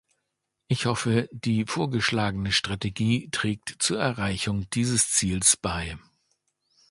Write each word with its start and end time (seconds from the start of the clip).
Ich 0.67 0.87
hoffe, 0.87 1.29
die 1.31 1.65
vorgeschlagene 1.67 2.51
Strategie 2.51 3.29
trägt 3.29 3.75
zur 3.77 3.99
Erreichung 3.99 4.67
dieses 4.71 5.11
Zieles 5.11 5.55
bei. 5.57 5.95